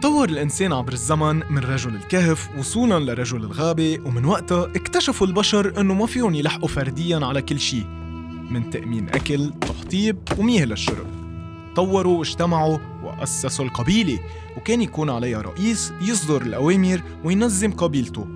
[0.00, 5.94] تطور الإنسان عبر الزمن من رجل الكهف وصولاً لرجل الغابة ومن وقتها اكتشفوا البشر إنه
[5.94, 7.84] ما فيهم يلحقوا فردياً على كل شيء
[8.50, 11.06] من تأمين أكل، تحطيب ومياه للشرب.
[11.76, 14.18] طوروا واجتمعوا وأسسوا القبيلة
[14.56, 18.26] وكان يكون عليها رئيس يصدر الأوامر وينظم قبيلته.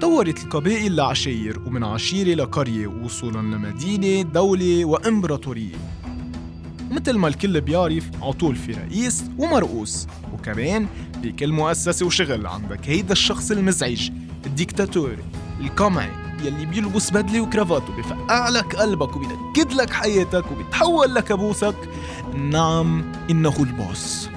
[0.00, 6.01] طورت القبائل لعشاير ومن عشيرة لقرية وصولاً لمدينة، دولة وإمبراطورية.
[6.92, 10.06] مثل ما الكل بيعرف عطول في رئيس ومرؤوس.
[10.34, 10.86] وكمان
[11.22, 14.10] بكل مؤسسة وشغل عندك هيدا الشخص المزعج
[14.46, 15.16] الديكتاتور
[15.60, 16.10] القمعي
[16.44, 21.76] يلي بيلبس بدلة وكرافات وبفقع لك قلبك وبينكد لك حياتك وبيتحول لكابوسك
[22.34, 24.28] نعم إنه ال boss.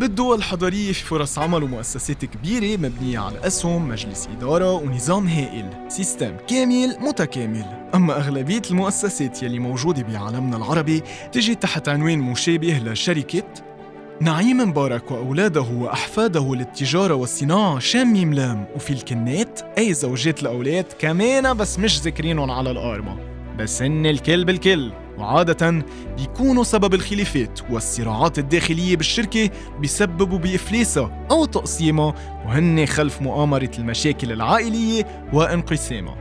[0.00, 5.70] بالدول الحضرية في فرص عمل ومؤسسات كبيرة مبنية على أسهم، مجلس إدارة ونظام هائل.
[5.88, 7.64] system كامل متكامل.
[7.94, 13.42] أما أغلبية المؤسسات يلي موجودة بعالمنا العربي تجي تحت عنوان مشابه لشركة
[14.20, 21.78] نعيم مبارك وأولاده وأحفاده للتجارة والصناعة شامي ملام وفي الكنات أي زوجات الأولاد كمان بس
[21.78, 23.16] مش ذكرينهم على القارمة.
[23.58, 24.92] بس هن الكل بالكل.
[25.20, 25.84] وعادة
[26.16, 32.14] بيكونوا سبب الخلافات والصراعات الداخلية بالشركة بيسببوا بإفلاسها أو تقسيمها
[32.46, 36.16] وهن خلف مؤامرة المشاكل العائلية وانقسامها.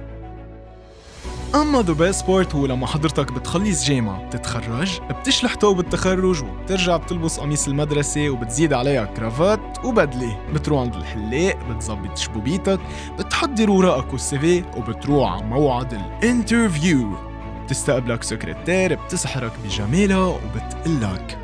[1.55, 7.39] أما the boss part هو لما حضرتك بتخلص جامعة بتتخرج بتشلح توب التخرج وبترجع بتلبس
[7.39, 10.37] قميص المدرسة وبتزيد عليها كرافات وبدلة.
[10.53, 12.79] بتروح عند الحلاق بتظبط شبوبيتك
[13.19, 17.28] بتحضر ورقك وال CV وبتروح على موعد ال interview.
[17.69, 21.37] بتستقبلك سكرتير بتسحرك بجمالها وبتقلك.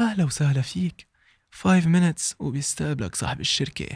[0.00, 1.06] أهلا وسهلا فيك.
[1.50, 3.86] 5 minutes وبيستقبلك صاحب الشركة.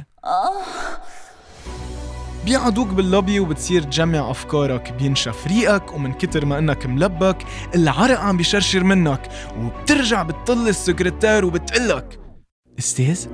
[2.44, 8.84] بيقعدوك باللوبي وبتصير تجمع أفكارك بينشف ريقك ومن كتر ما إنك ملبك العرق عم بيشرشر
[8.84, 12.20] منك وبترجع بتطل السكرتير وبتقلك.
[12.79, 13.27] أستاذ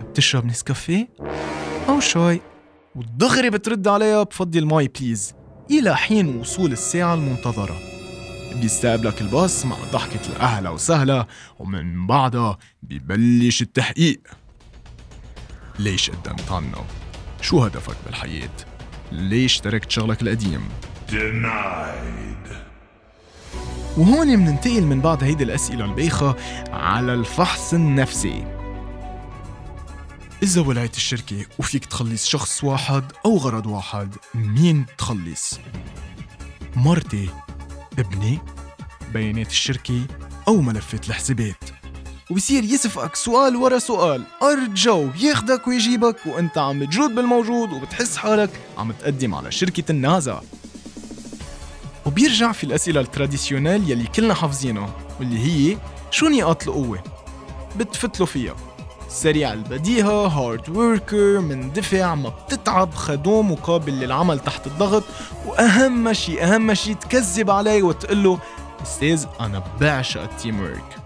[0.00, 1.08] بتشرب نسكافيه؟
[1.88, 2.40] أو شاي؟
[2.96, 5.37] ودغري بترد عليها بفضل المي please
[5.70, 7.78] إلى حين وصول الساعة المنتظرة
[8.60, 11.26] بيستقبلك ال boss مع ضحكة الأهلا وسهلا
[11.58, 14.20] ومن بعدها ببلش التحقيق
[15.78, 16.84] ليش قدمت عنا؟
[17.40, 18.50] شو هدفك بالحياة؟
[19.12, 20.60] ليش تركت شغلك القديم؟
[21.10, 22.52] Denied.
[23.98, 26.36] وهون مننتقل من بعد هيدي الأسئلة البايخة
[26.72, 28.57] على الفحص النفسي
[30.42, 35.60] إذا ولعت الشركة وفيك تخلص شخص واحد أو غرض واحد مين تخلص؟
[36.76, 37.28] مرتي
[37.98, 38.38] ابني
[39.12, 40.06] بيانات الشركة
[40.48, 41.64] أو ملفات الحسابات
[42.30, 48.50] وبصير يسفقك سؤال ورا سؤال أرض جو ياخدك ويجيبك وأنت عم بتجود بالموجود وبتحس حالك
[48.78, 50.42] عم تقدم على شركة النازا
[52.06, 55.78] وبيرجع في الأسئلة ال traditionnelles يلي كلنا حافظينها واللي هي
[56.10, 57.02] شو نقاط القوة؟
[57.76, 58.56] بتفتلوا فيها
[59.08, 65.04] سريع البديهة hard worker مندفع ما بتتعب خدوم قابل للعمل تحت الضغط
[65.46, 68.38] وأهم شيء أهم شيء تكذب عليه وتقول له
[68.82, 70.98] أستاذ أنا بعشق التيم ورك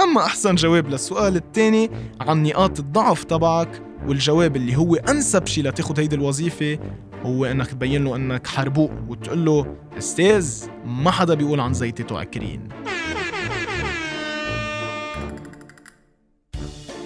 [0.00, 6.00] أما أحسن جواب للسؤال الثاني عن نقاط الضعف تبعك والجواب اللي هو أنسب شيء لتاخد
[6.00, 6.78] هيدي الوظيفة
[7.26, 12.68] هو إنك تبين له إنك حربوق وتقول له أستاذ ما حدا بيقول عن زيتته عكرين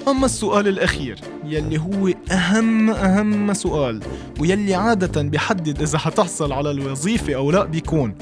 [0.08, 4.02] أما السؤال الأخير يلي هو أهم أهم سؤال
[4.40, 8.14] ويلي عادة بيحدد إذا حتحصل على الوظيفة أو لا بيكون.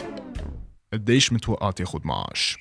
[0.93, 2.59] قديش متوقع تاخد معاش؟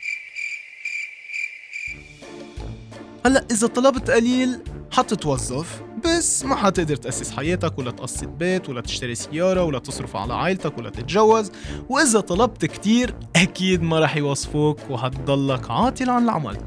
[3.25, 4.59] هلأ إذا طلبت قليل
[4.91, 10.33] حتتوظف بس ما حتقدر تأسس حياتك ولا تقسط بيت ولا تشتري سيارة ولا تصرف على
[10.33, 11.51] عائلتك ولا تتجوز.
[11.89, 16.57] وإذا طلبت كتير أكيد ما رح يوظفوك وحتضلك عاطل عن العمل.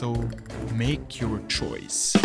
[0.00, 0.06] So
[0.78, 2.18] make your choice.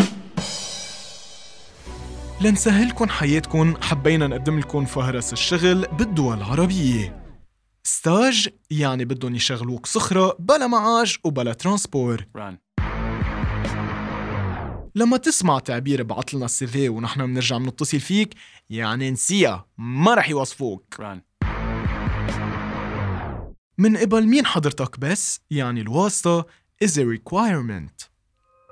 [2.40, 7.22] لنسهلكن حياتكن حبينا نقدم لكم فهرس الشغل بالدول العربية.
[7.84, 12.26] stage يعني بدهم يشغلوك صخرة بلا معاش وبلا transport.
[12.38, 12.82] Run.
[14.94, 18.34] لما تسمع تعبير ابعت لنا ال CV ونحن بنرجع بنتصل فيك
[18.70, 20.94] يعني نسيها ما رح يوظفوك.
[20.94, 21.46] Run.
[23.78, 26.46] من قبل مين حضرتك بس؟ يعني الواسطة
[26.84, 28.09] is a requirement.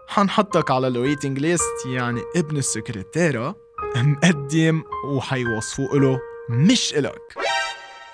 [0.09, 3.57] حنحطك على الويتنج ليست يعني ابن السكرتيرة
[3.97, 6.21] مقدم وحيوصفوا له
[6.51, 7.35] مش إلك.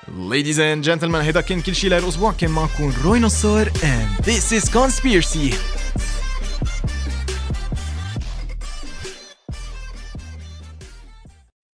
[0.06, 4.68] Ladies and gentlemen هيدا كان كل شي لهالأسبوع كان معكم روي نصار and this is
[4.70, 5.54] Conspiracy.